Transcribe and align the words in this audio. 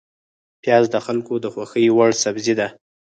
پیاز 0.61 0.85
د 0.91 0.95
خلکو 1.05 1.33
د 1.39 1.45
خوښې 1.53 1.85
وړ 1.97 2.09
سبزی 2.23 2.53
ده 2.59 2.67